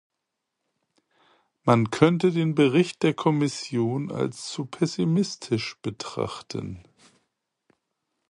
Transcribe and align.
Man 1.63 1.91
könnte 1.91 2.31
den 2.31 2.55
Bericht 2.55 3.03
der 3.03 3.13
Kommission 3.13 4.11
als 4.11 4.47
zu 4.51 4.65
pessimistisch 4.65 5.77
betrachten. 5.83 6.81